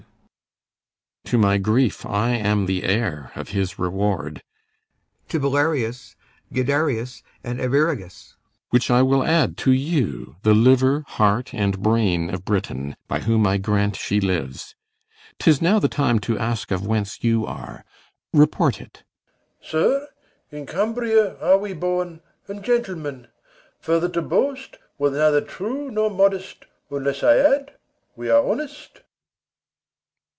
CYMBELINE. 1.25 1.41
To 1.41 1.47
my 1.47 1.57
grief, 1.59 2.05
I 2.05 2.31
am 2.31 2.65
The 2.65 2.83
heir 2.83 3.31
of 3.35 3.49
his 3.49 3.79
reward; 3.79 4.43
[To 5.29 5.39
BELARIUS, 5.39 6.17
GUIDERIUS, 6.51 7.23
and 7.41 7.61
ARVIRAGUS] 7.61 8.35
which 8.71 8.91
I 8.91 9.01
will 9.01 9.23
add 9.23 9.55
To 9.59 9.71
you, 9.71 10.35
the 10.43 10.53
liver, 10.53 11.05
heart, 11.07 11.53
and 11.53 11.81
brain, 11.81 12.29
of 12.33 12.43
Britain, 12.43 12.97
By 13.07 13.19
whom 13.21 13.47
I 13.47 13.59
grant 13.59 13.95
she 13.95 14.19
lives. 14.19 14.75
'Tis 15.39 15.61
now 15.61 15.79
the 15.79 15.87
time 15.87 16.19
To 16.19 16.37
ask 16.37 16.69
of 16.71 16.85
whence 16.85 17.23
you 17.23 17.45
are. 17.45 17.85
Report 18.33 18.81
it. 18.81 19.03
BELARIUS. 19.61 19.71
Sir, 19.71 20.07
In 20.51 20.65
Cambria 20.65 21.39
are 21.41 21.59
we 21.59 21.71
born, 21.71 22.19
and 22.49 22.61
gentlemen; 22.61 23.29
Further 23.79 24.09
to 24.09 24.21
boast 24.21 24.79
were 24.97 25.11
neither 25.11 25.39
true 25.39 25.89
nor 25.91 26.09
modest, 26.09 26.65
Unless 26.89 27.23
I 27.23 27.37
add 27.37 27.75
we 28.17 28.29
are 28.29 28.45
honest. 28.45 29.03